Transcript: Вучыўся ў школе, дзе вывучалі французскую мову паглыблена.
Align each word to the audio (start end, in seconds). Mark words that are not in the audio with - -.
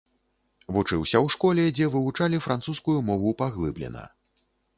Вучыўся 0.77 1.17
ў 1.25 1.27
школе, 1.33 1.65
дзе 1.79 1.85
вывучалі 1.97 2.41
французскую 2.47 2.97
мову 3.11 3.37
паглыблена. 3.45 4.03